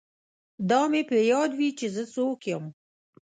دا 0.69 0.81
مې 0.91 1.01
په 1.09 1.15
یاد 1.31 1.51
وي 1.57 1.69
چې 1.79 1.85
زه 1.95 2.03
څوک 2.13 2.39
یم 2.51 2.65